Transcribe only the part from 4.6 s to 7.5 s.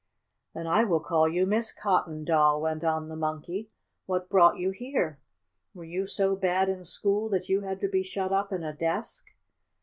here? Were you so bad in school that